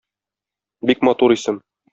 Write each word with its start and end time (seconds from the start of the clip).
Бик 0.91 1.03
матур 1.09 1.37
исем. 1.39 1.65